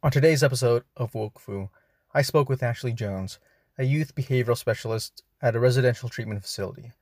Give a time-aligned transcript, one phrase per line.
[0.00, 1.70] On today's episode of Woke Fu,
[2.14, 3.40] I spoke with Ashley Jones,
[3.76, 6.92] a youth behavioral specialist at a residential treatment facility,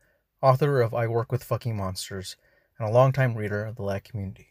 [0.41, 2.37] author of I Work with Fucking Monsters,
[2.79, 4.47] and a longtime reader of the LAC community.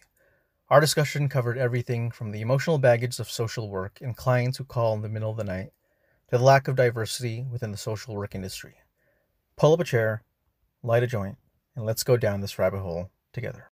[0.70, 4.94] Our discussion covered everything from the emotional baggage of social work and clients who call
[4.94, 5.72] in the middle of the night
[6.30, 8.76] to the lack of diversity within the social work industry.
[9.56, 10.22] Pull up a chair,
[10.84, 11.40] light a joint,
[11.76, 13.72] and let's go down this rabbit hole together.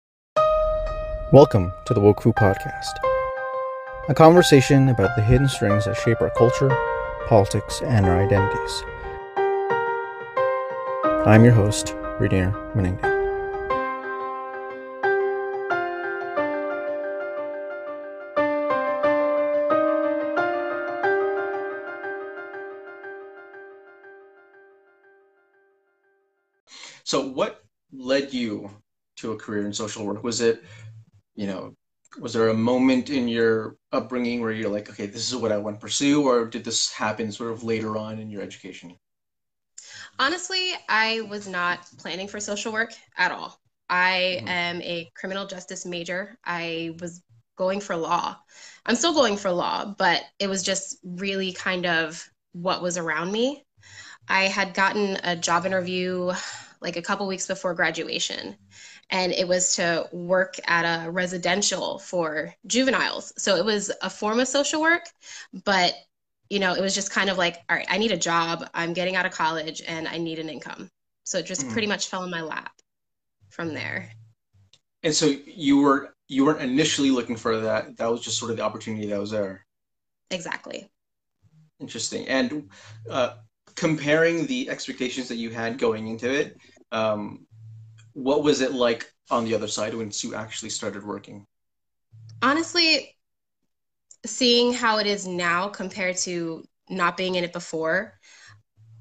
[1.34, 2.94] Welcome to the Woke Fu Podcast,
[4.10, 6.75] a conversation about the hidden strings that shape our culture,
[7.28, 8.84] politics, and our identities.
[11.28, 13.18] I'm your host, Rainier Menington.
[27.04, 28.71] So, what led you
[29.18, 30.23] to a career in social work?
[30.23, 30.64] Was it,
[31.36, 31.76] you know,
[32.18, 35.58] was there a moment in your upbringing where you're like, okay, this is what I
[35.58, 38.96] want to pursue, or did this happen sort of later on in your education?
[40.18, 43.60] Honestly, I was not planning for social work at all.
[43.90, 44.48] I mm-hmm.
[44.48, 46.38] am a criminal justice major.
[46.44, 47.22] I was
[47.58, 48.38] going for law.
[48.86, 53.32] I'm still going for law, but it was just really kind of what was around
[53.32, 53.66] me.
[54.28, 56.32] I had gotten a job interview
[56.82, 58.56] like a couple weeks before graduation
[59.12, 63.34] and it was to work at a residential for juveniles.
[63.38, 65.06] So it was a form of social work
[65.66, 65.94] but
[66.50, 68.68] you know it was just kind of like all right i need a job.
[68.74, 70.90] I'm getting out of college and i need an income.
[71.24, 71.72] So it just mm.
[71.72, 72.72] pretty much fell in my lap
[73.50, 74.10] from there.
[75.04, 77.98] And so you were you weren't initially looking for that.
[77.98, 79.66] That was just sort of the opportunity that was there.
[80.32, 80.90] Exactly.
[81.80, 82.28] Interesting.
[82.28, 82.70] And
[83.10, 83.36] uh,
[83.76, 86.58] comparing the expectations that you had going into it,
[86.92, 87.48] um,
[88.23, 91.45] what was it like on the other side once you actually started working?
[92.42, 93.16] Honestly,
[94.26, 98.20] seeing how it is now compared to not being in it before,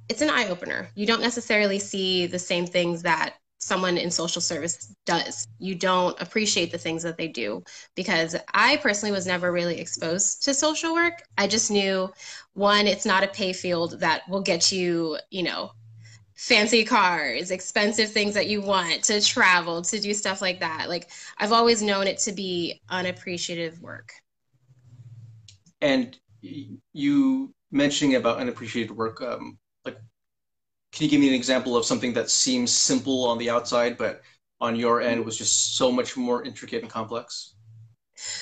[0.08, 0.88] it's an eye opener.
[0.94, 5.48] You don't necessarily see the same things that someone in social service does.
[5.58, 7.64] You don't appreciate the things that they do
[7.96, 11.22] because I personally was never really exposed to social work.
[11.36, 12.10] I just knew
[12.54, 15.72] one, it's not a pay field that will get you, you know,
[16.38, 20.88] fancy cars, expensive things that you want to travel, to do stuff like that.
[20.88, 24.12] Like I've always known it to be unappreciative work.
[25.80, 29.98] And you mentioning about unappreciated work, um, like
[30.92, 34.22] can you give me an example of something that seems simple on the outside, but
[34.60, 37.56] on your end was just so much more intricate and complex?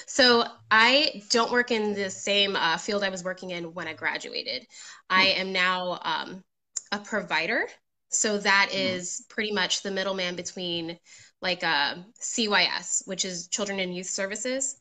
[0.07, 3.95] So I don't work in the same uh, field I was working in when I
[3.95, 4.67] graduated.
[5.09, 5.41] I hmm.
[5.41, 6.45] am now um,
[6.93, 7.67] a provider.
[8.09, 8.79] So that hmm.
[8.79, 10.99] is pretty much the middleman between
[11.43, 14.77] like a uh, CYS, which is Children and Youth Services.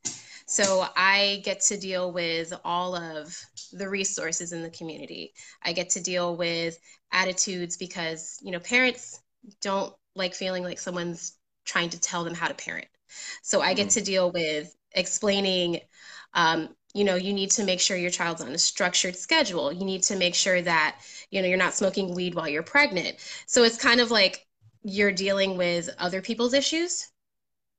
[0.48, 3.36] So I get to deal with all of
[3.74, 5.34] the resources in the community.
[5.64, 6.78] I get to deal with
[7.12, 9.20] attitudes because, you know, parents
[9.62, 12.88] don't like feeling like someone's trying to tell them how to parent.
[13.42, 14.00] So I get mm-hmm.
[14.00, 15.82] to deal with explaining
[16.34, 19.84] um, you know you need to make sure your child's on a structured schedule you
[19.84, 20.98] need to make sure that
[21.32, 24.46] you know you're not smoking weed while you're pregnant so it's kind of like
[24.84, 27.10] you're dealing with other people's issues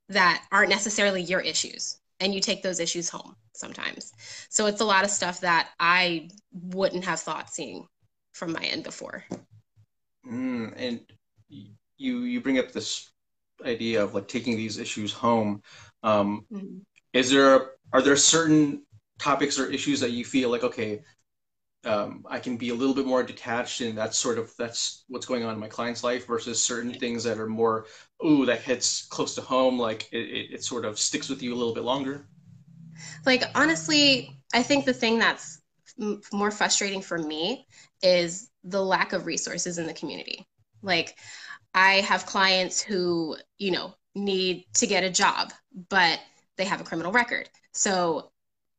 [0.08, 4.12] that aren't necessarily your issues and you take those issues home sometimes
[4.48, 7.86] so it's a lot of stuff that i wouldn't have thought seeing
[8.36, 9.24] from my end before.
[10.30, 11.00] Mm, and
[11.48, 13.10] you you bring up this
[13.64, 15.62] idea of like taking these issues home.
[16.02, 16.78] Um, mm-hmm.
[17.12, 18.82] Is there are there certain
[19.18, 21.02] topics or issues that you feel like okay,
[21.86, 25.26] um, I can be a little bit more detached and that's sort of that's what's
[25.26, 27.86] going on in my client's life versus certain things that are more
[28.24, 31.54] ooh that hits close to home like it, it, it sort of sticks with you
[31.54, 32.26] a little bit longer.
[33.24, 35.60] Like honestly, I think the thing that's
[36.32, 37.66] more frustrating for me
[38.02, 40.46] is the lack of resources in the community.
[40.82, 41.16] Like,
[41.74, 45.52] I have clients who, you know, need to get a job,
[45.88, 46.20] but
[46.56, 47.48] they have a criminal record.
[47.72, 48.30] So,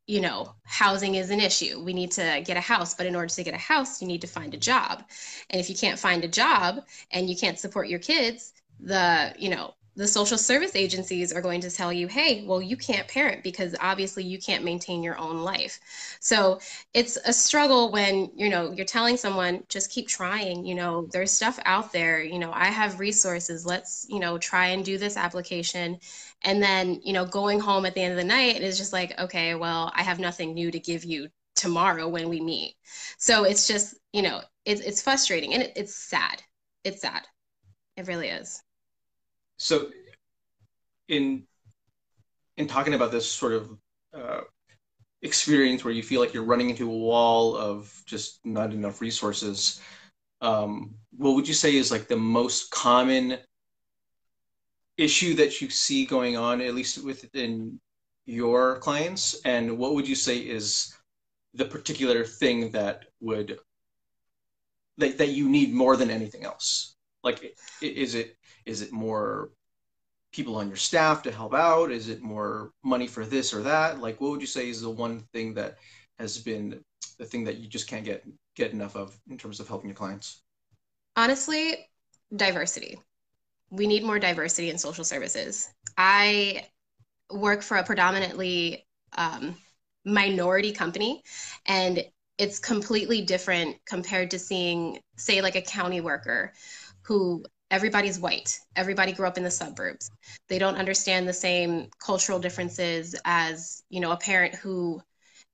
[0.08, 1.82] you know, housing is an issue.
[1.84, 4.22] We need to get a house, but in order to get a house, you need
[4.22, 5.04] to find a job.
[5.50, 9.50] And if you can't find a job and you can't support your kids, the, you
[9.50, 13.42] know, the social service agencies are going to tell you, hey, well, you can't parent
[13.42, 15.80] because obviously you can't maintain your own life.
[16.20, 16.60] So
[16.94, 21.32] it's a struggle when, you know, you're telling someone, just keep trying, you know, there's
[21.32, 25.18] stuff out there, you know, I have resources, let's, you know, try and do this
[25.18, 25.98] application.
[26.44, 29.20] And then, you know, going home at the end of the night is just like,
[29.20, 32.76] okay, well, I have nothing new to give you tomorrow when we meet.
[33.18, 36.44] So it's just, you know, it's, it's frustrating and it, it's sad.
[36.84, 37.24] It's sad.
[37.96, 38.62] It really is
[39.58, 39.90] so
[41.08, 41.44] in
[42.58, 43.78] in talking about this sort of
[44.14, 44.42] uh,
[45.22, 49.80] experience where you feel like you're running into a wall of just not enough resources,
[50.42, 53.38] um, what would you say is like the most common
[54.98, 57.80] issue that you see going on, at least within
[58.26, 59.40] your clients?
[59.46, 60.96] And what would you say is
[61.54, 63.60] the particular thing that would
[64.98, 66.96] that, that you need more than anything else?
[67.24, 68.37] Like, is it
[68.68, 69.50] is it more
[70.32, 71.92] people on your staff to help out?
[71.92, 74.00] Is it more money for this or that?
[74.00, 75.78] Like, what would you say is the one thing that
[76.20, 76.84] has been
[77.18, 78.24] the thing that you just can't get
[78.56, 80.44] get enough of in terms of helping your clients?
[81.16, 81.90] Honestly,
[82.36, 83.00] diversity.
[83.70, 85.70] We need more diversity in social services.
[85.98, 86.68] I
[87.32, 88.86] work for a predominantly
[89.18, 89.58] um,
[90.06, 91.24] minority company,
[91.66, 92.04] and
[92.38, 96.54] it's completely different compared to seeing, say, like a county worker
[97.02, 98.60] who everybody's white.
[98.76, 100.10] Everybody grew up in the suburbs.
[100.48, 105.02] They don't understand the same cultural differences as, you know, a parent who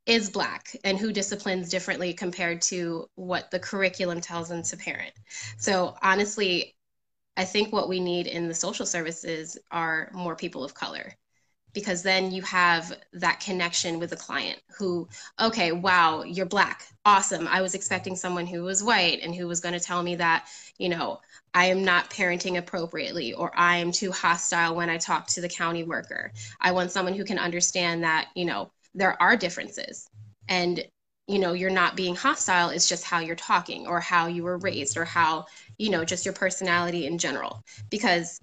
[0.06, 5.14] is black and who disciplines differently compared to what the curriculum tells them to parent.
[5.58, 6.76] So honestly,
[7.38, 11.14] I think what we need in the social services are more people of color
[11.74, 15.08] because then you have that connection with the client who
[15.40, 16.88] okay wow you're black.
[17.06, 17.48] Awesome.
[17.48, 20.48] I was expecting someone who was white and who was going to tell me that
[20.78, 21.20] you know
[21.54, 25.50] I am not parenting appropriately or I am too hostile when I talk to the
[25.50, 26.32] county worker.
[26.60, 30.10] I want someone who can understand that, you know, there are differences.
[30.50, 30.84] And
[31.28, 34.58] you know, you're not being hostile, it's just how you're talking or how you were
[34.58, 35.46] raised or how,
[35.78, 37.64] you know, just your personality in general.
[37.90, 38.42] Because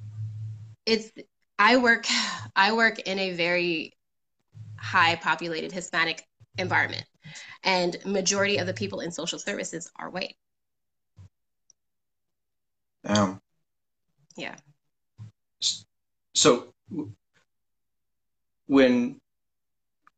[0.86, 1.12] it's
[1.60, 2.06] I work
[2.56, 3.92] I work in a very
[4.76, 6.26] high populated Hispanic
[6.58, 7.04] environment
[7.62, 10.34] and majority of the people in social services are white
[13.04, 13.40] um,
[14.36, 14.56] yeah.
[16.34, 16.72] So
[18.66, 19.18] when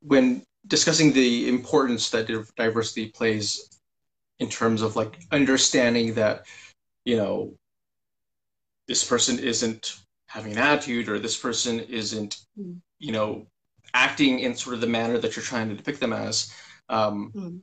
[0.00, 3.68] when discussing the importance that diversity plays
[4.38, 6.46] in terms of like understanding that
[7.04, 7.54] you know
[8.88, 10.01] this person isn't
[10.32, 12.76] having an attitude or this person isn't mm.
[12.98, 13.46] you know
[13.94, 16.52] acting in sort of the manner that you're trying to depict them as
[16.88, 17.60] um, mm.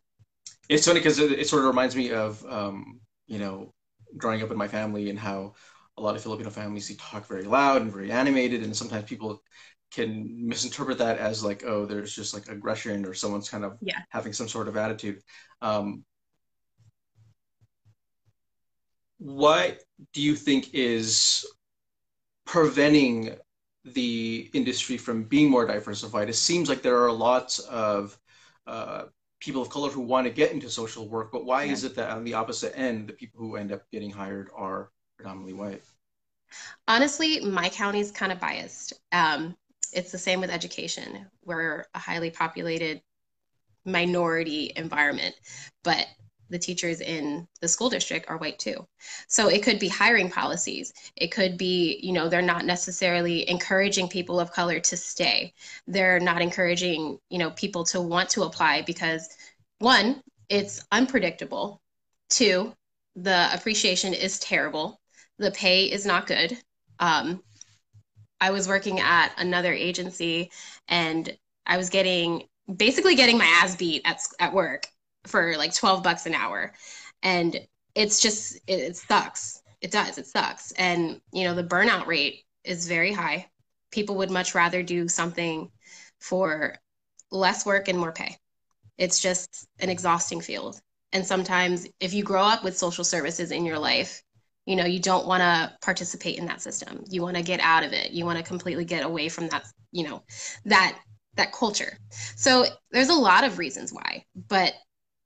[0.70, 3.74] it's funny because it, it, sort of reminds me of um, you know
[4.18, 5.54] growing up in my family and how
[5.98, 9.44] a lot of Filipino families talk very loud and very animated, and sometimes people
[9.92, 14.00] can misinterpret that as like, oh, there's just like aggression or someone's kind of yeah.
[14.10, 15.22] having some sort of attitude.
[15.62, 16.06] Um,
[19.18, 19.82] what
[20.14, 21.46] do you think is
[22.50, 23.36] preventing
[23.86, 26.30] the industry from being more diversified?
[26.30, 28.18] It seems like there are lots of
[28.66, 29.04] uh,
[29.40, 31.74] people of color who want to get into social work, but why yeah.
[31.74, 34.90] is it that on the opposite end, the people who end up getting hired are
[35.16, 35.84] predominantly white?
[36.88, 38.94] Honestly, my county is kind of biased.
[39.12, 39.56] Um,
[39.94, 41.28] it's the same with education.
[41.46, 43.04] We're a highly populated
[43.86, 45.36] minority environment,
[45.84, 46.08] but
[46.50, 48.86] the teachers in the school district are white too.
[49.28, 50.94] So it could be hiring policies.
[51.16, 55.54] It could be, you know, they're not necessarily encouraging people of color to stay.
[55.88, 59.30] They're not encouraging, you know, people to want to apply because
[59.80, 61.82] one, it's unpredictable.
[62.30, 62.74] Two,
[63.16, 65.00] the appreciation is terrible.
[65.38, 66.58] The pay is not good.
[67.00, 67.44] Um,
[68.42, 70.52] I was working at another agency
[70.88, 71.36] and
[71.66, 72.44] I was getting
[72.76, 74.88] basically getting my ass beat at, at work
[75.30, 76.74] for like 12 bucks an hour.
[77.24, 77.60] And
[77.96, 79.62] it's just it, it sucks.
[79.82, 80.18] It does.
[80.18, 80.72] It sucks.
[80.74, 83.48] And you know the burnout rate is very high.
[83.92, 85.72] People would much rather do something
[86.20, 86.78] for
[87.32, 88.38] less work and more pay.
[88.98, 90.82] It's just an exhausting field.
[91.14, 94.24] And sometimes if you grow up with social services in your life
[94.70, 97.04] you know you don't want to participate in that system.
[97.10, 98.12] You want to get out of it.
[98.12, 100.24] You want to completely get away from that you know
[100.66, 101.00] that
[101.36, 101.98] that culture.
[102.36, 104.74] So there's a lot of reasons why but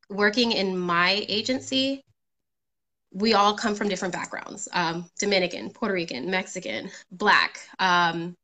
[0.09, 2.03] working in my agency,
[3.11, 7.59] we all come from different backgrounds um, Dominican, Puerto Rican, Mexican, Black.
[7.79, 8.35] Um,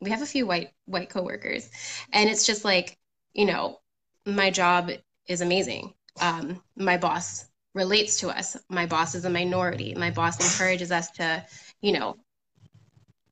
[0.00, 1.70] we have a few white white coworkers,
[2.12, 2.98] and it's just like
[3.34, 3.78] you know,
[4.26, 4.90] my job
[5.26, 5.94] is amazing.
[6.20, 8.56] Um, my boss relates to us.
[8.68, 9.94] My boss is a minority.
[9.94, 11.44] My boss encourages us to,
[11.80, 12.16] you know,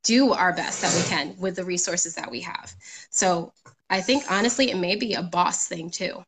[0.02, 2.72] do our best that we can with the resources that we have.
[3.10, 3.52] So
[3.90, 6.24] I think honestly, it may be a boss thing too.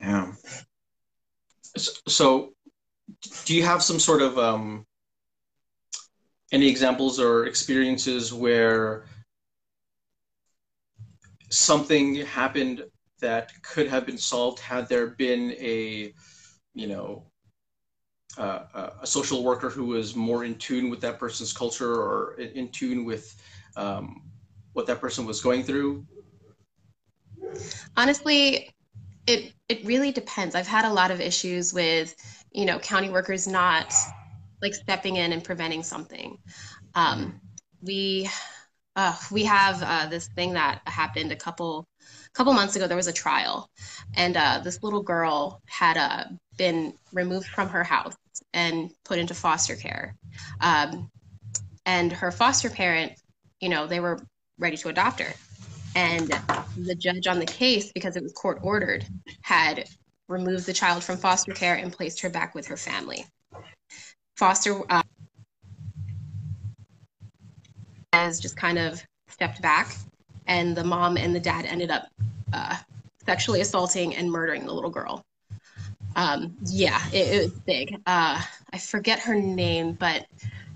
[0.00, 0.32] Yeah.
[1.76, 2.52] So,
[3.44, 4.86] do you have some sort of um,
[6.52, 9.04] any examples or experiences where
[11.50, 12.84] something happened
[13.20, 16.12] that could have been solved had there been a,
[16.74, 17.24] you know,
[18.36, 22.68] uh, a social worker who was more in tune with that person's culture or in
[22.68, 23.34] tune with
[23.76, 24.22] um,
[24.74, 26.06] what that person was going through?
[27.96, 28.70] Honestly,
[29.28, 30.54] it it really depends.
[30.54, 32.14] I've had a lot of issues with,
[32.50, 33.94] you know, county workers not
[34.62, 36.38] like stepping in and preventing something.
[36.94, 37.40] Um,
[37.82, 38.28] we
[38.96, 41.86] uh, we have uh, this thing that happened a couple
[42.32, 42.86] couple months ago.
[42.88, 43.70] There was a trial,
[44.16, 46.24] and uh, this little girl had uh,
[46.56, 48.16] been removed from her house
[48.54, 50.16] and put into foster care.
[50.60, 51.10] Um,
[51.84, 53.12] and her foster parent,
[53.60, 54.20] you know, they were
[54.58, 55.34] ready to adopt her.
[55.98, 56.30] And
[56.76, 59.04] the judge on the case, because it was court ordered,
[59.40, 59.88] had
[60.28, 63.26] removed the child from foster care and placed her back with her family.
[64.36, 65.02] Foster uh,
[68.12, 69.96] has just kind of stepped back,
[70.46, 72.06] and the mom and the dad ended up
[72.52, 72.76] uh,
[73.26, 75.24] sexually assaulting and murdering the little girl.
[76.14, 78.00] Um, yeah, it, it, was big.
[78.06, 78.40] Uh,
[78.72, 80.26] I forget her name, but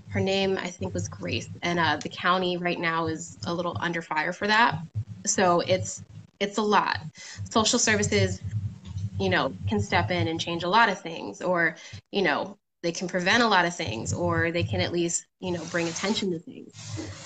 [0.09, 3.77] her name I think was Grace, and uh, the county right now is a little
[3.79, 4.79] under fire for that.
[5.25, 6.03] So it's
[6.39, 6.99] it's a lot.
[7.49, 8.41] Social services,
[9.19, 11.75] you know, can step in and change a lot of things, or
[12.11, 15.51] you know, they can prevent a lot of things, or they can at least you
[15.51, 16.73] know bring attention to things.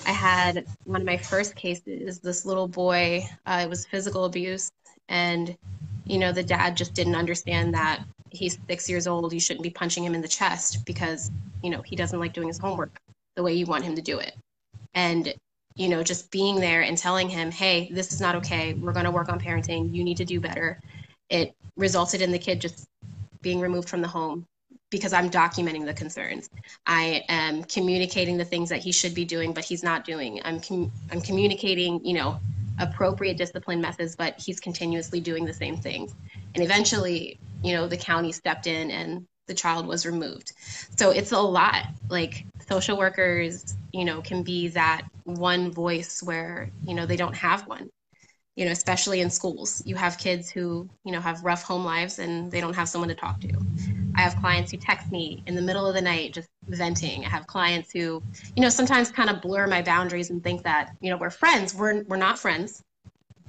[0.06, 2.20] I had one of my first cases.
[2.20, 4.70] This little boy, uh, it was physical abuse,
[5.08, 5.56] and
[6.08, 9.32] you know, the dad just didn't understand that he's six years old.
[9.32, 11.30] You shouldn't be punching him in the chest because,
[11.62, 12.98] you know, he doesn't like doing his homework
[13.36, 14.34] the way you want him to do it.
[14.94, 15.32] And,
[15.78, 18.74] you know, just being there and telling him, hey, this is not okay.
[18.74, 19.94] We're going to work on parenting.
[19.94, 20.80] You need to do better.
[21.30, 22.88] It resulted in the kid just
[23.40, 24.44] being removed from the home
[24.90, 26.50] because I'm documenting the concerns.
[26.86, 30.40] I am communicating the things that he should be doing, but he's not doing.
[30.44, 32.40] I'm com- I'm communicating, you know,
[32.80, 36.12] appropriate discipline methods, but he's continuously doing the same things.
[36.54, 40.52] And eventually, you know, the county stepped in and the child was removed.
[40.96, 41.86] So it's a lot.
[42.08, 47.36] Like social workers, you know, can be that one voice where, you know, they don't
[47.36, 47.90] have one.
[48.54, 49.84] You know, especially in schools.
[49.86, 53.08] You have kids who, you know, have rough home lives and they don't have someone
[53.08, 53.52] to talk to.
[54.16, 57.24] I have clients who text me in the middle of the night just venting.
[57.24, 58.20] I have clients who,
[58.56, 61.72] you know, sometimes kind of blur my boundaries and think that, you know, we're friends.
[61.72, 62.82] We're we're not friends.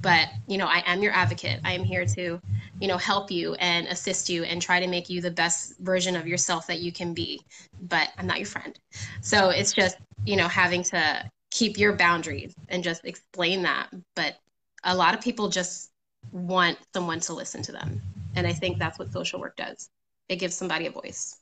[0.01, 1.60] But, you know, I am your advocate.
[1.63, 2.39] I am here to,
[2.79, 6.15] you know, help you and assist you and try to make you the best version
[6.15, 7.41] of yourself that you can be.
[7.82, 8.77] But I'm not your friend.
[9.22, 13.89] So it's just, you know, having to keep your boundaries and just explain that.
[14.15, 14.38] But
[14.84, 15.91] a lot of people just
[16.32, 18.01] want someone to listen to them.
[18.36, 19.89] And I think that's what social work does
[20.29, 21.38] it gives somebody a voice.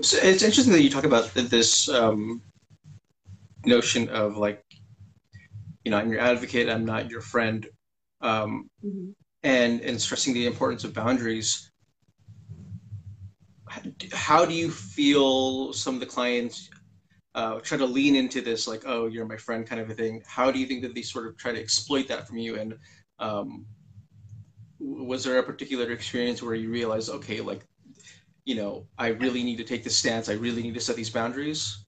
[0.00, 2.42] So it's interesting that you talk about this um,
[3.64, 4.61] notion of like,
[5.84, 7.66] you know, I'm your advocate, I'm not your friend,
[8.20, 9.10] um, mm-hmm.
[9.42, 11.70] and and stressing the importance of boundaries.
[14.12, 16.68] How do you feel some of the clients
[17.34, 20.22] uh, try to lean into this, like, oh, you're my friend, kind of a thing?
[20.26, 22.76] How do you think that they sort of try to exploit that from you, and
[23.18, 23.64] um,
[24.78, 27.64] was there a particular experience where you realized, okay, like,
[28.44, 30.28] you know, I really need to take this stance.
[30.28, 31.81] I really need to set these boundaries.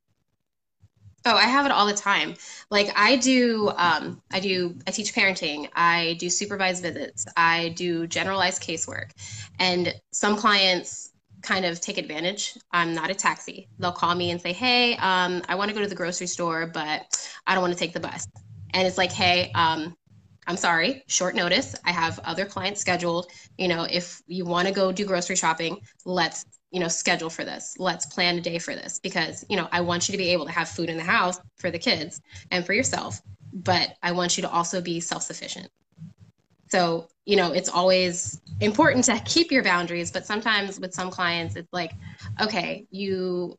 [1.26, 2.34] Oh, I have it all the time.
[2.70, 5.68] Like I do, um, I do, I teach parenting.
[5.74, 7.24] I do supervised visits.
[7.36, 9.10] I do generalized casework,
[9.58, 12.58] and some clients kind of take advantage.
[12.72, 13.68] I'm not a taxi.
[13.78, 16.66] They'll call me and say, "Hey, um, I want to go to the grocery store,
[16.66, 18.26] but I don't want to take the bus."
[18.74, 19.96] And it's like, "Hey, um,
[20.46, 21.74] I'm sorry, short notice.
[21.84, 23.30] I have other clients scheduled.
[23.56, 27.44] You know, if you want to go do grocery shopping, let's, you know, schedule for
[27.44, 27.76] this.
[27.78, 30.44] Let's plan a day for this because, you know, I want you to be able
[30.46, 34.36] to have food in the house for the kids and for yourself, but I want
[34.36, 35.68] you to also be self sufficient.
[36.66, 41.54] So, you know, it's always important to keep your boundaries, but sometimes with some clients,
[41.54, 41.92] it's like,
[42.42, 43.56] okay, you,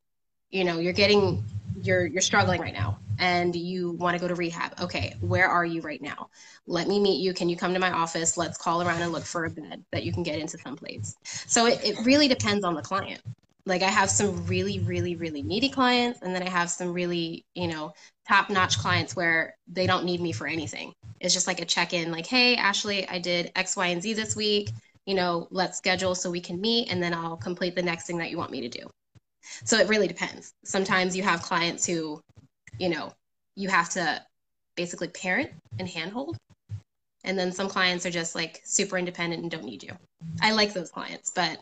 [0.49, 1.41] you know, you're getting,
[1.81, 4.79] you're, you're struggling right now and you want to go to rehab.
[4.81, 6.29] Okay, where are you right now?
[6.67, 7.33] Let me meet you.
[7.33, 8.37] Can you come to my office?
[8.37, 11.15] Let's call around and look for a bed that you can get into someplace.
[11.23, 13.21] So it, it really depends on the client.
[13.65, 17.45] Like I have some really, really, really needy clients, and then I have some really,
[17.55, 17.93] you know,
[18.27, 20.93] top notch clients where they don't need me for anything.
[21.19, 24.13] It's just like a check in, like, hey, Ashley, I did X, Y, and Z
[24.13, 24.69] this week.
[25.07, 28.17] You know, let's schedule so we can meet, and then I'll complete the next thing
[28.19, 28.87] that you want me to do.
[29.63, 30.53] So it really depends.
[30.63, 32.21] Sometimes you have clients who
[32.79, 33.11] you know,
[33.55, 34.21] you have to
[34.75, 36.37] basically parent and handhold.
[37.23, 39.93] And then some clients are just like super independent and don't need you.
[40.41, 41.57] I like those clients, but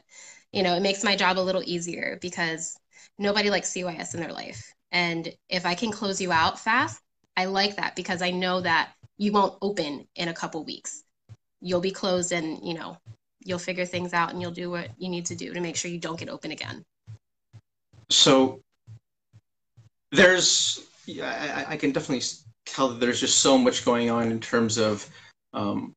[0.52, 2.78] you know, it makes my job a little easier because
[3.18, 4.74] nobody likes CYS in their life.
[4.92, 7.02] And if I can close you out fast,
[7.36, 11.04] I like that because I know that you won't open in a couple weeks.
[11.62, 12.98] You'll be closed and, you know,
[13.44, 15.90] you'll figure things out and you'll do what you need to do to make sure
[15.90, 16.84] you don't get open again.
[18.10, 18.62] So
[20.12, 22.26] there's yeah, I, I, can definitely
[22.66, 25.08] tell that there's just so much going on in terms of
[25.54, 25.94] um,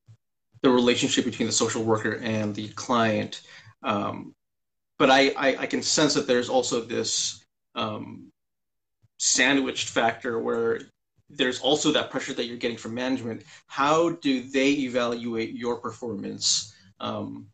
[0.63, 3.43] the relationship between the social worker and the client.
[3.83, 4.35] Um,
[4.99, 7.45] but I, I, I, can sense that there's also this
[7.75, 8.31] um,
[9.19, 10.81] sandwiched factor where
[11.29, 13.43] there's also that pressure that you're getting from management.
[13.67, 16.75] How do they evaluate your performance?
[17.01, 17.47] Um,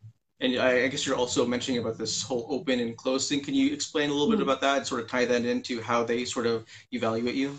[0.43, 3.41] and I, I, guess you're also mentioning about this whole open and closed thing.
[3.41, 4.39] Can you explain a little mm-hmm.
[4.39, 7.57] bit about that and sort of tie that into how they sort of evaluate you?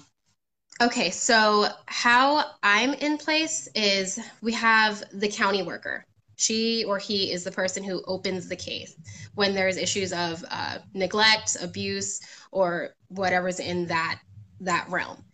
[0.82, 6.04] Okay, so how I'm in place is we have the county worker.
[6.36, 8.96] She or he is the person who opens the case
[9.34, 14.20] when there's issues of uh, neglect, abuse, or whatever's in that
[14.60, 15.24] that realm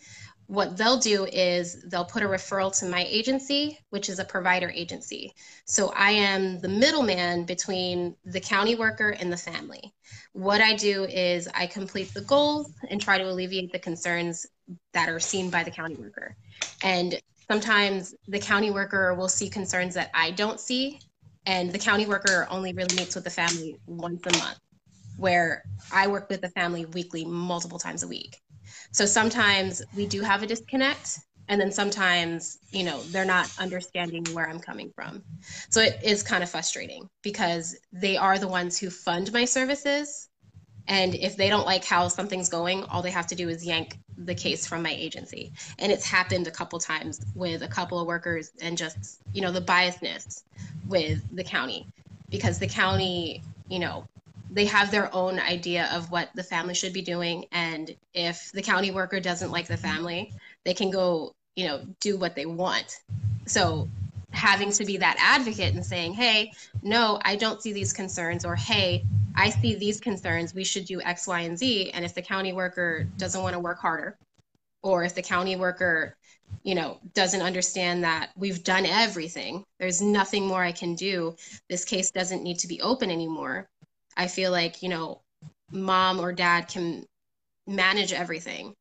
[0.50, 4.68] what they'll do is they'll put a referral to my agency, which is a provider
[4.70, 5.32] agency.
[5.64, 9.94] So I am the middleman between the county worker and the family.
[10.32, 14.44] What I do is I complete the goals and try to alleviate the concerns
[14.92, 16.34] that are seen by the county worker.
[16.82, 20.98] And sometimes the county worker will see concerns that I don't see,
[21.46, 24.58] and the county worker only really meets with the family once a month,
[25.14, 28.36] where I work with the family weekly, multiple times a week.
[28.92, 31.18] So sometimes we do have a disconnect
[31.48, 35.22] and then sometimes you know they're not understanding where i'm coming from.
[35.68, 40.28] So it is kind of frustrating because they are the ones who fund my services
[40.88, 43.98] and if they don't like how something's going all they have to do is yank
[44.16, 45.52] the case from my agency.
[45.78, 49.52] And it's happened a couple times with a couple of workers and just you know
[49.52, 50.42] the biasness
[50.88, 51.86] with the county
[52.30, 54.04] because the county you know
[54.52, 57.44] they have their own idea of what the family should be doing.
[57.52, 60.32] And if the county worker doesn't like the family
[60.64, 63.00] they can go you know do what they want.
[63.46, 63.88] So
[64.32, 66.52] having to be that advocate and saying hey
[66.82, 69.04] no i don't see these concerns or hey
[69.34, 71.90] i see these concerns we should do x y and z.
[71.90, 74.16] And if the county worker doesn't want to work harder
[74.82, 76.16] or if the county worker
[76.62, 81.34] you know doesn't understand that we've done everything there's nothing more i can do
[81.68, 83.68] this case doesn't need to be open anymore
[84.20, 85.22] I feel like, you know,
[85.72, 87.06] mom or dad can
[87.66, 88.74] manage everything.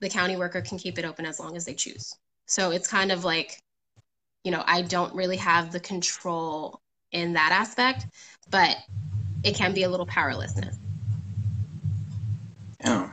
[0.00, 2.14] The county worker can keep it open as long as they choose.
[2.46, 3.60] So it's kind of like,
[4.44, 6.80] you know, I don't really have the control
[7.12, 8.06] in that aspect,
[8.48, 8.78] but
[9.44, 10.78] it can be a little powerlessness.
[12.80, 13.10] Yeah.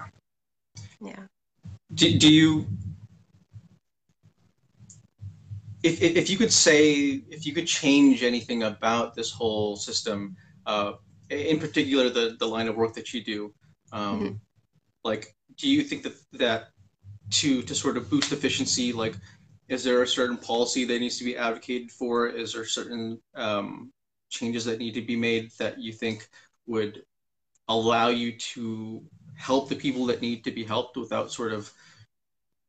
[1.01, 1.23] Yeah.
[1.93, 2.67] Do, do you
[5.83, 10.93] if, if you could say if you could change anything about this whole system uh,
[11.29, 13.53] in particular the the line of work that you do
[13.91, 14.35] um, mm-hmm.
[15.03, 16.67] like do you think that that
[17.29, 19.15] to to sort of boost efficiency like
[19.67, 22.27] is there a certain policy that needs to be advocated for?
[22.27, 23.91] Is there certain um,
[24.29, 26.27] changes that need to be made that you think
[26.67, 27.03] would
[27.67, 29.03] allow you to
[29.35, 31.71] help the people that need to be helped without sort of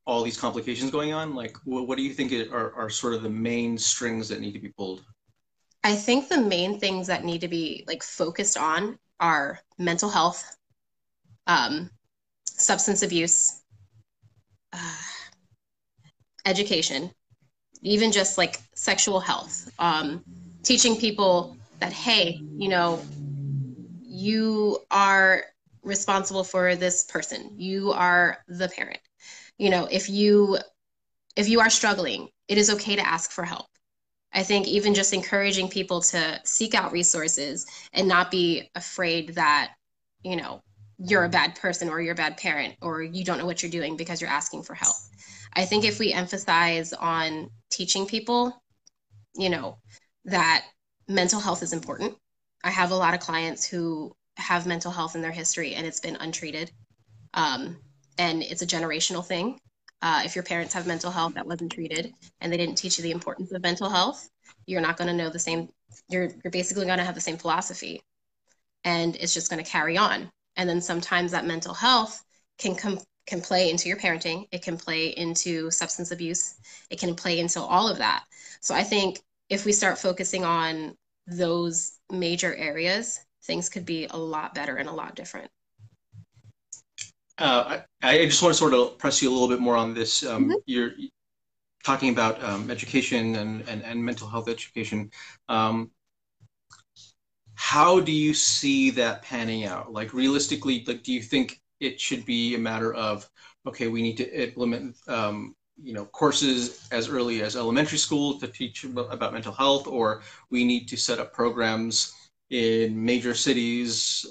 [0.06, 1.34] all these complications going on?
[1.34, 4.52] Like what, what do you think are, are sort of the main strings that need
[4.52, 5.04] to be pulled
[5.86, 10.56] I think the main things that need to be like focused on are mental health,
[11.46, 11.90] um,
[12.44, 13.62] substance abuse,
[14.72, 14.96] uh,
[16.44, 17.12] education,
[17.82, 19.70] even just like sexual health.
[19.78, 20.24] Um,
[20.64, 23.00] teaching people that hey, you know,
[24.02, 25.44] you are
[25.84, 27.60] responsible for this person.
[27.60, 28.98] You are the parent.
[29.56, 30.58] You know, if you
[31.36, 33.68] if you are struggling, it is okay to ask for help
[34.36, 39.72] I think even just encouraging people to seek out resources and not be afraid that,
[40.22, 40.60] you know,
[40.98, 43.70] you're a bad person or you're a bad parent or you don't know what you're
[43.70, 44.94] doing because you're asking for help.
[45.54, 48.62] I think if we emphasize on teaching people,
[49.34, 49.78] you know,
[50.26, 50.66] that
[51.08, 52.14] mental health is important.
[52.62, 56.00] I have a lot of clients who have mental health in their history and it's
[56.00, 56.70] been untreated.
[57.32, 57.78] Um,
[58.18, 59.58] and it's a generational thing.
[60.02, 63.02] Uh, if your parents have mental health that wasn't treated and they didn't teach you
[63.02, 64.28] the importance of mental health,
[64.66, 65.68] you're not going to know the same.
[66.08, 68.02] You're you're basically going to have the same philosophy,
[68.84, 70.30] and it's just going to carry on.
[70.56, 72.22] And then sometimes that mental health
[72.58, 74.46] can come can play into your parenting.
[74.52, 76.54] It can play into substance abuse.
[76.90, 78.24] It can play into all of that.
[78.60, 84.16] So I think if we start focusing on those major areas, things could be a
[84.16, 85.50] lot better and a lot different.
[87.38, 89.92] Uh, I, I, just want to sort of press you a little bit more on
[89.92, 90.24] this.
[90.24, 90.54] Um, mm-hmm.
[90.64, 90.92] You're
[91.84, 95.10] talking about um, education and, and, and mental health education.
[95.48, 95.90] Um,
[97.54, 99.92] how do you see that panning out?
[99.92, 103.28] Like realistically, like do you think it should be a matter of
[103.66, 108.48] okay, we need to implement um, you know courses as early as elementary school to
[108.48, 112.14] teach about mental health, or we need to set up programs
[112.50, 114.26] in major cities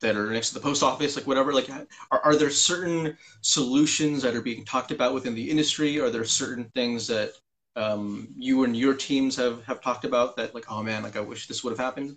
[0.00, 1.52] that are next to the post office, like whatever?
[1.52, 6.00] Like, are, are there certain solutions that are being talked about within the industry?
[6.00, 7.32] Are there certain things that
[7.78, 11.20] um, you and your teams have have talked about that like oh man like i
[11.20, 12.16] wish this would have happened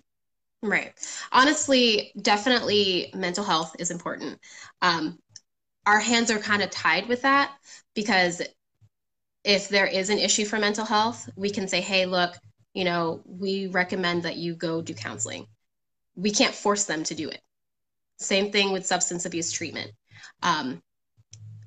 [0.64, 0.94] right
[1.32, 4.40] honestly definitely mental health is important
[4.82, 5.20] um,
[5.86, 7.52] our hands are kind of tied with that
[7.94, 8.42] because
[9.44, 12.36] if there is an issue for mental health we can say hey look
[12.74, 15.46] you know we recommend that you go do counseling
[16.16, 17.42] we can't force them to do it
[18.22, 19.92] same thing with substance abuse treatment
[20.44, 20.82] um,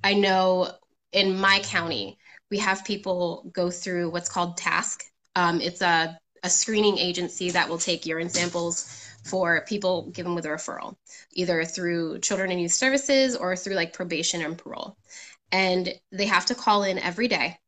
[0.02, 0.70] i know
[1.12, 2.18] in my county
[2.50, 5.02] we have people go through what's called TASC.
[5.34, 10.44] Um, it's a, a screening agency that will take urine samples for people given with
[10.44, 10.94] a referral,
[11.32, 14.96] either through Children and Youth Services or through like probation and parole.
[15.50, 17.58] And they have to call in every day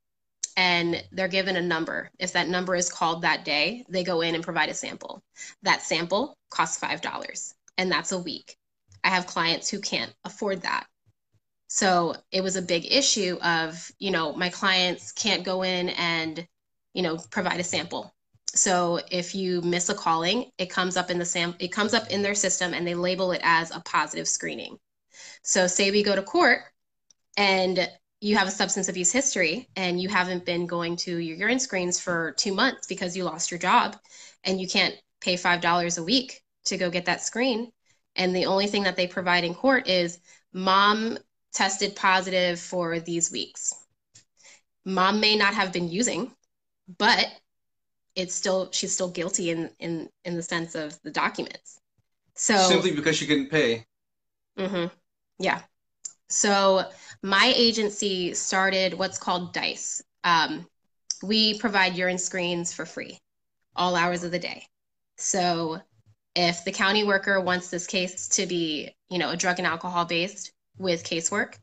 [0.57, 2.11] and they're given a number.
[2.19, 5.23] If that number is called that day, they go in and provide a sample.
[5.63, 8.57] That sample costs $5 and that's a week.
[9.07, 10.89] I have clients who can't afford that.
[11.69, 16.45] So it was a big issue of, you know, my clients can't go in and,
[16.93, 18.13] you know, provide a sample.
[18.53, 22.09] So if you miss a calling, it comes up in the sam it comes up
[22.11, 24.77] in their system and they label it as a positive screening.
[25.45, 26.63] So say we go to court
[27.37, 27.89] and
[28.21, 32.01] you have a substance abuse history and you haven't been going to your urine screens
[32.01, 33.97] for 2 months because you lost your job
[34.43, 37.71] and you can't pay $5 a week to go get that screen
[38.17, 40.19] and the only thing that they provide in court is
[40.53, 41.19] mom
[41.53, 43.75] tested positive for these weeks.
[44.85, 46.31] Mom may not have been using,
[46.99, 47.27] but
[48.15, 51.81] it's still she's still guilty in in in the sense of the documents.
[52.35, 53.87] So simply because she couldn't pay.
[54.59, 54.87] Mm-hmm.
[55.39, 55.61] Yeah.
[56.29, 56.91] So
[57.23, 60.03] my agency started what's called DICE.
[60.25, 60.67] Um,
[61.23, 63.19] we provide urine screens for free,
[63.75, 64.67] all hours of the day.
[65.17, 65.81] So
[66.37, 70.05] if the county worker wants this case to be, you know, a drug and alcohol
[70.05, 71.55] based, with casework.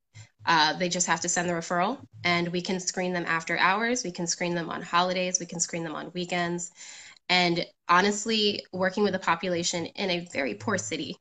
[0.46, 4.04] Uh, they just have to send the referral, and we can screen them after hours.
[4.04, 5.40] We can screen them on holidays.
[5.40, 6.72] We can screen them on weekends.
[7.30, 11.18] And honestly, working with a population in a very poor city,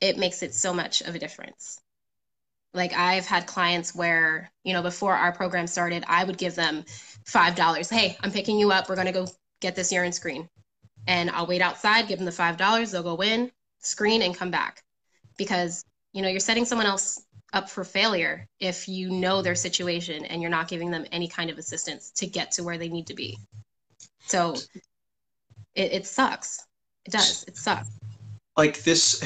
[0.00, 1.80] it makes it so much of a difference.
[2.72, 6.84] Like I've had clients where, you know, before our program started, I would give them
[7.26, 7.90] $5.
[7.90, 8.88] Hey, I'm picking you up.
[8.88, 9.26] We're going to go
[9.60, 10.48] get this urine screen.
[11.08, 12.92] And I'll wait outside, give them the $5.
[12.92, 14.84] They'll go in, screen, and come back.
[15.36, 20.24] Because you know you're setting someone else up for failure if you know their situation
[20.24, 23.06] and you're not giving them any kind of assistance to get to where they need
[23.06, 23.38] to be
[24.26, 24.54] so
[25.74, 26.66] it, it sucks
[27.04, 27.88] it does it sucks
[28.56, 29.24] like this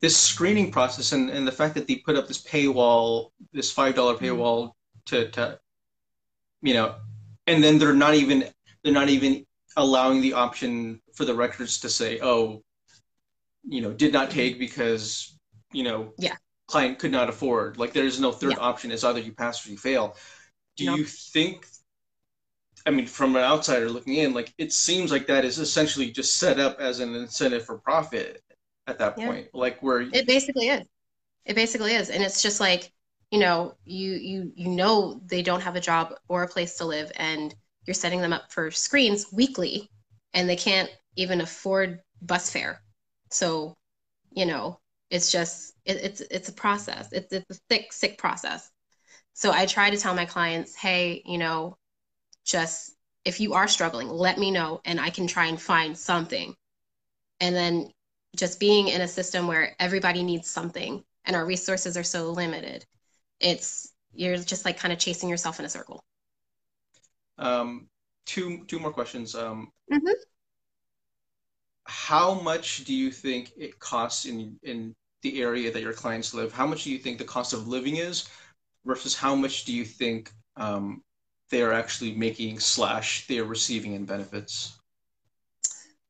[0.00, 3.94] this screening process and, and the fact that they put up this paywall this five
[3.94, 4.24] dollar mm-hmm.
[4.26, 5.16] paywall mm-hmm.
[5.16, 5.58] to, to
[6.60, 6.96] you know
[7.46, 8.44] and then they're not even
[8.82, 9.46] they're not even
[9.78, 12.62] allowing the option for the records to say oh
[13.66, 15.38] you know did not take because
[15.72, 16.34] you know yeah
[16.66, 18.58] client could not afford like there's no third yeah.
[18.58, 20.16] option it's either you pass or you fail
[20.76, 20.98] do nope.
[20.98, 21.66] you think
[22.86, 26.36] i mean from an outsider looking in like it seems like that is essentially just
[26.36, 28.42] set up as an incentive for profit
[28.88, 29.26] at that yeah.
[29.26, 30.82] point like where it basically is
[31.44, 32.92] it basically is and it's just like
[33.30, 36.84] you know you you you know they don't have a job or a place to
[36.84, 37.54] live and
[37.88, 39.90] you're setting them up for screens weekly
[40.34, 42.82] and they can't even afford bus fare
[43.30, 43.76] so,
[44.30, 47.12] you know, it's just it, it's it's a process.
[47.12, 48.70] It's it's a thick, sick process.
[49.34, 51.76] So I try to tell my clients, hey, you know,
[52.44, 56.54] just if you are struggling, let me know and I can try and find something.
[57.40, 57.92] And then
[58.36, 62.84] just being in a system where everybody needs something and our resources are so limited,
[63.40, 66.02] it's you're just like kind of chasing yourself in a circle.
[67.38, 67.88] Um,
[68.26, 69.34] two two more questions.
[69.34, 70.10] Um, mm-hmm
[71.88, 76.52] how much do you think it costs in in the area that your clients live?
[76.52, 78.28] How much do you think the cost of living is
[78.84, 81.02] versus how much do you think um,
[81.50, 84.78] they are actually making slash they are receiving in benefits?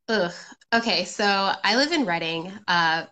[0.09, 0.33] Ugh.
[0.75, 3.05] Okay, so I live in Reading, uh,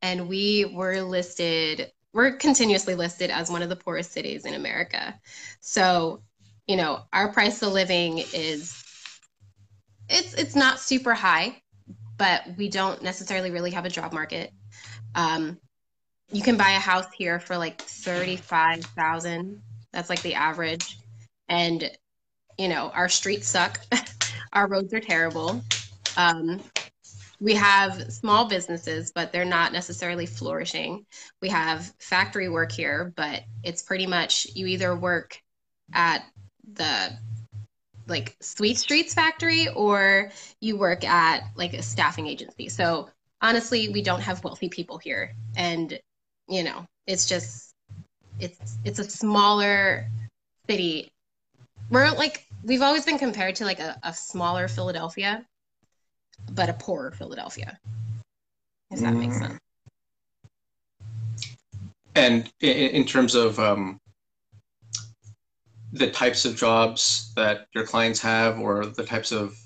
[0.00, 1.90] and we were listed.
[2.12, 5.18] We're continuously listed as one of the poorest cities in America.
[5.60, 6.22] So,
[6.66, 8.80] you know, our price of living is
[10.08, 11.62] it's it's not super high
[12.16, 14.52] but we don't necessarily really have a job market.
[15.14, 15.58] Um,
[16.30, 19.60] you can buy a house here for like thirty-five thousand.
[19.92, 20.98] That's like the average,
[21.48, 21.90] and
[22.58, 23.80] you know our streets suck.
[24.52, 25.62] our roads are terrible.
[26.16, 26.62] Um,
[27.40, 31.04] we have small businesses, but they're not necessarily flourishing.
[31.42, 35.36] We have factory work here, but it's pretty much you either work
[35.92, 36.24] at
[36.72, 37.12] the
[38.06, 42.68] like Sweet Streets factory or you work at like a staffing agency.
[42.68, 43.08] So
[43.40, 45.34] honestly, we don't have wealthy people here.
[45.56, 45.98] And,
[46.48, 47.74] you know, it's just
[48.40, 50.08] it's it's a smaller
[50.68, 51.12] city
[51.90, 55.46] we're like we've always been compared to like a, a smaller Philadelphia,
[56.52, 57.78] but a poorer Philadelphia.
[58.90, 59.40] If that makes Mm.
[59.40, 59.60] sense.
[62.16, 64.00] And in, in terms of um,
[65.94, 69.56] the types of jobs that your clients have, or the types of,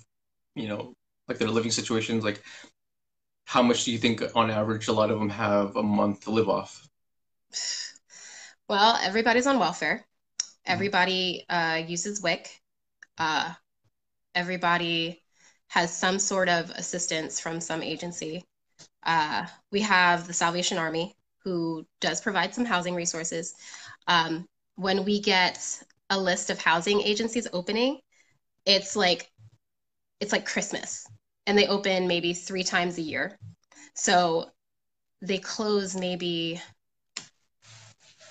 [0.54, 0.94] you know,
[1.26, 2.42] like their living situations, like
[3.46, 6.30] how much do you think on average a lot of them have a month to
[6.30, 6.86] live off?
[8.68, 10.06] Well, everybody's on welfare.
[10.66, 12.50] Everybody uh, uses WIC.
[13.16, 13.54] Uh,
[14.34, 15.22] everybody
[15.68, 18.44] has some sort of assistance from some agency.
[19.02, 23.54] Uh, we have the Salvation Army, who does provide some housing resources.
[24.06, 28.00] Um, when we get a list of housing agencies opening,
[28.64, 29.30] it's like
[30.20, 31.06] it's like Christmas,
[31.46, 33.38] and they open maybe three times a year.
[33.94, 34.50] So
[35.20, 36.60] they close maybe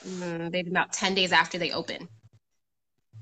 [0.06, 2.08] mm, maybe about 10 days after they open.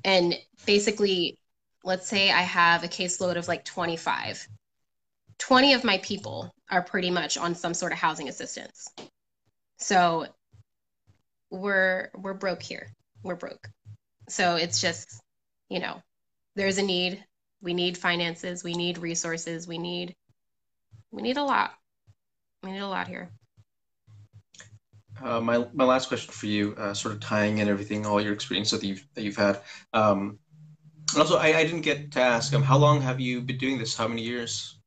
[0.04, 1.40] And basically,
[1.84, 4.48] let's say I have a caseload of like 25.
[5.38, 8.88] 20 of my people are pretty much on some sort of housing assistance.
[9.78, 10.28] So
[11.50, 12.88] we're we're broke here.
[13.24, 13.70] We're broke.
[14.28, 15.22] So it's just,
[15.70, 16.02] you know,
[16.56, 17.24] there's a need.
[17.62, 20.16] We need finances, we need resources, we need
[21.12, 21.72] we need a lot.
[22.62, 23.32] We need a lot here.
[25.24, 28.34] Uh, my my last question for you, uh, sort of tying in everything, all your
[28.34, 29.62] experience that you've that you've had.
[29.94, 30.38] Um,
[31.14, 33.78] and also, I, I didn't get to ask, um, how long have you been doing
[33.78, 33.96] this?
[33.96, 34.78] How many years?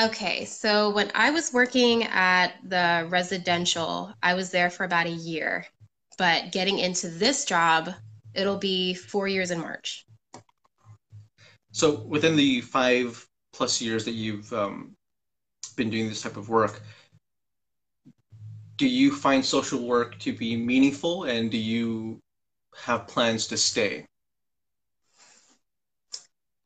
[0.00, 5.10] Okay, so when I was working at the residential, I was there for about a
[5.10, 5.66] year.
[6.18, 7.90] But getting into this job,
[8.34, 10.06] it'll be four years in March.
[11.72, 14.96] So within the five plus years that you've um,
[15.76, 16.80] been doing this type of work,
[18.76, 22.20] do you find social work to be meaningful, and do you
[22.76, 24.06] have plans to stay?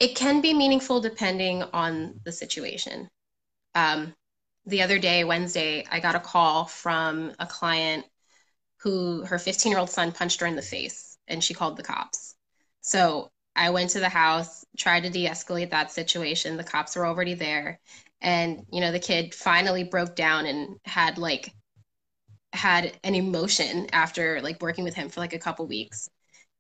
[0.01, 3.09] It can be meaningful depending on the situation.
[3.75, 4.15] Um,
[4.67, 8.05] the other day, Wednesday, I got a call from a client
[8.81, 11.83] who her 15 year old son punched her in the face and she called the
[11.83, 12.35] cops.
[12.81, 16.57] So I went to the house, tried to de escalate that situation.
[16.57, 17.81] The cops were already there.
[18.21, 21.53] And, you know, the kid finally broke down and had like,
[22.53, 26.09] had an emotion after like working with him for like a couple weeks.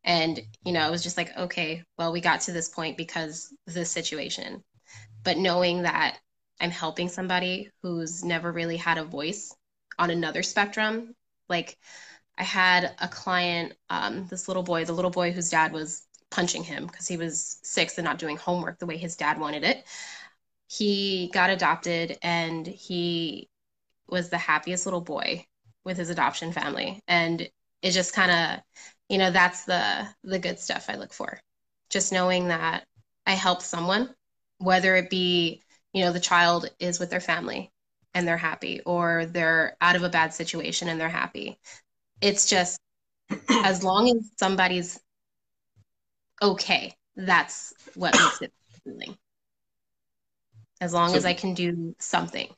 [0.04, 3.52] And, you know, it was just like, okay, well, we got to this point because
[3.66, 4.62] this situation.
[5.24, 6.18] But knowing that
[6.60, 9.54] I'm helping somebody who's never really had a voice
[9.98, 11.14] on another spectrum,
[11.48, 11.76] like
[12.38, 16.62] I had a client, um, this little boy, the little boy whose dad was punching
[16.64, 19.84] him because he was six and not doing homework the way his dad wanted it.
[20.68, 23.48] He got adopted and he
[24.08, 25.46] was the happiest little boy
[25.84, 27.02] with his adoption family.
[27.08, 27.48] And
[27.82, 28.62] it just kind of,
[29.08, 31.40] you know, that's the the good stuff I look for.
[31.90, 32.86] Just knowing that
[33.26, 34.14] I help someone,
[34.58, 37.72] whether it be, you know, the child is with their family
[38.14, 41.58] and they're happy, or they're out of a bad situation and they're happy.
[42.20, 42.80] It's just
[43.48, 44.98] as long as somebody's
[46.42, 49.16] okay, that's what makes it fulfilling.
[50.80, 52.48] As long So- as I can do something.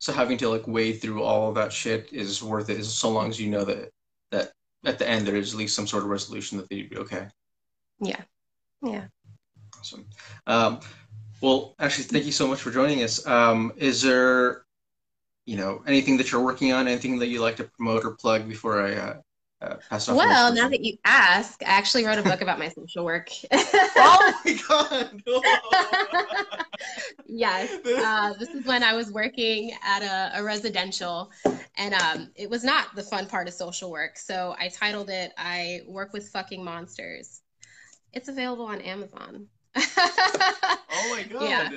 [0.00, 3.28] So having to like wade through all of that shit is worth it, so long
[3.30, 3.90] as you know that
[4.30, 4.52] that
[4.84, 7.28] at the end there is at least some sort of resolution that they'd be okay.
[8.00, 8.22] Yeah.
[8.80, 9.06] Yeah.
[9.76, 10.06] Awesome.
[10.46, 10.80] Um,
[11.40, 13.26] well, Ashley, thank you so much for joining us.
[13.26, 14.64] Um, is there,
[15.48, 18.46] you know, anything that you're working on, anything that you like to promote or plug
[18.46, 19.14] before I uh,
[19.62, 20.16] uh, pass off?
[20.18, 23.30] Well, now that you ask, I actually wrote a book about my social work.
[23.50, 25.22] oh my god!
[27.26, 27.78] yes.
[27.88, 31.30] Uh, this is when I was working at a, a residential,
[31.78, 34.18] and um, it was not the fun part of social work.
[34.18, 37.40] So I titled it "I Work with Fucking Monsters."
[38.12, 39.46] It's available on Amazon.
[39.76, 41.42] oh my god!
[41.42, 41.70] Yeah.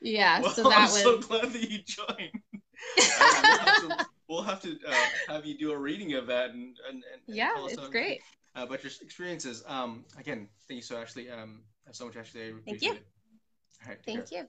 [0.00, 0.40] yeah.
[0.40, 1.02] Well, so that I'm was.
[1.02, 2.42] so glad that you joined.
[2.98, 6.50] Uh, we'll have to, we'll have to uh, have you do a reading of that
[6.50, 8.22] and, and, and yeah, it's great.
[8.56, 9.62] uh, about your experiences.
[9.66, 11.30] Um, again, thank you so Ashley.
[11.30, 12.52] Um, so much, Ashley.
[12.64, 12.92] Thank you.
[12.92, 13.06] it.
[13.82, 14.24] All right, take care.
[14.24, 14.48] Thank you.